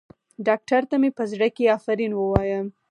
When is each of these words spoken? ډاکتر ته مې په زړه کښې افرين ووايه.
ډاکتر 0.47 0.81
ته 0.89 0.95
مې 1.01 1.09
په 1.17 1.23
زړه 1.31 1.47
کښې 1.55 1.65
افرين 1.77 2.11
ووايه. 2.15 2.59